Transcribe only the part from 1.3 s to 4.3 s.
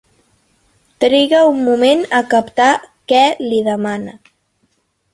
un moment a captar què li demana.